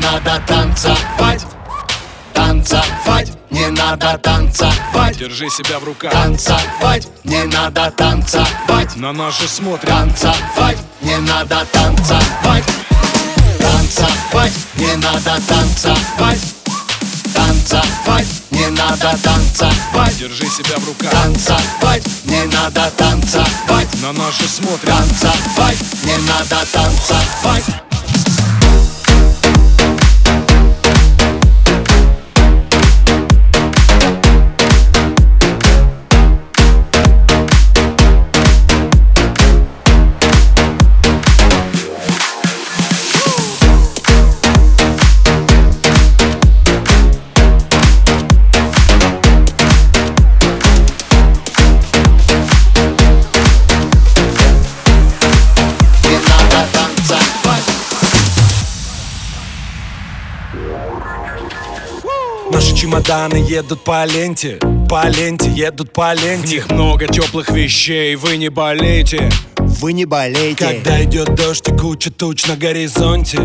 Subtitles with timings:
[0.00, 1.42] надо танцевать
[2.32, 6.12] Танцевать, не надо танцевать Держи себя в руках.
[6.12, 9.90] Танцевать, не надо танцевать На нас же смотрят.
[9.90, 12.64] Танцевать, не надо танцевать
[13.58, 16.40] Танцевать, не надо танцевать
[17.34, 21.10] Танцевать, не надо танцевать Держи себя в руках.
[21.10, 24.94] Танцевать, не надо танцевать На нас же смотрят.
[24.94, 27.89] Танцевать, не надо танцевать
[62.50, 68.16] Наши чемоданы едут по ленте По ленте, едут по В ленте них много теплых вещей,
[68.16, 73.38] вы не болейте Вы не болейте Когда идет дождь и куча туч на горизонте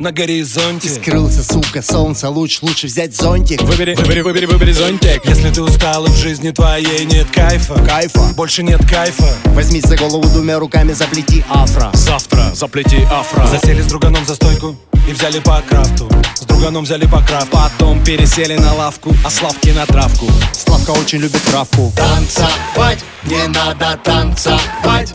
[0.00, 0.88] На горизонте.
[0.88, 3.60] Скрылся, сука, солнце луч Лучше взять зонтик.
[3.60, 5.26] Выбери, выбери, выбери, выбери зонтик.
[5.26, 7.74] Если ты устал и в жизни твоей нет кайфа.
[7.84, 8.32] Кайфа.
[8.34, 9.28] Больше нет кайфа.
[9.46, 11.90] Возьмись за голову двумя руками, заплети афро.
[11.92, 13.46] Завтра заплети афро.
[13.46, 14.74] Засели с друганом за стойку
[15.06, 16.08] и взяли по крафту.
[16.34, 17.50] С друганом взяли по крафту.
[17.56, 20.26] Потом пересели на лавку, а Славки на травку.
[20.52, 21.92] Славка очень любит травку.
[21.96, 25.14] Танцевать, не надо танцевать.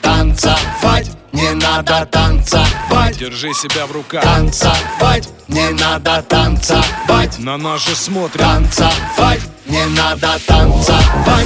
[0.00, 3.18] Танцевать, не надо танцевать.
[3.18, 4.22] Держи себя в руках.
[4.22, 7.38] Танцевать, не надо танцевать.
[7.38, 8.40] На нас же смотрят.
[8.40, 11.45] Танцевать, не надо танцевать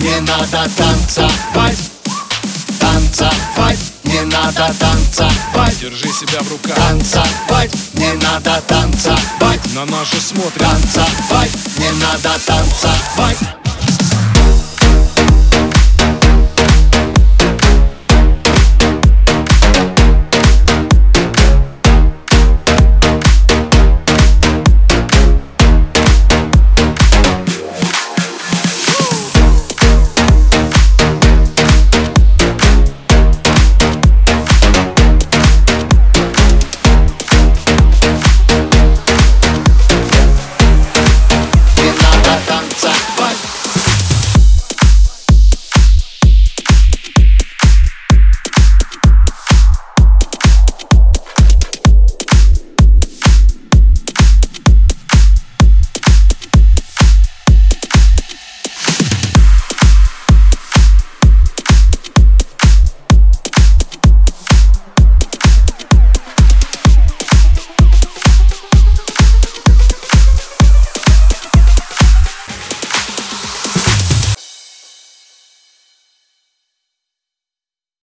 [0.00, 1.78] не надо танцевать
[2.78, 6.74] Танцевать, не надо танцевать Держи себя в руках.
[6.74, 13.59] Танцевать, не надо танцевать На нас же смотрят Танцевать, не надо танцевать